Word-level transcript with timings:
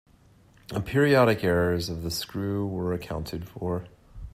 The 0.69 0.81
periodic 0.81 1.43
errors 1.43 1.87
of 1.87 2.01
the 2.01 2.09
screw 2.09 2.65
were 2.65 2.91
accounted 2.91 3.47
for. 3.47 3.85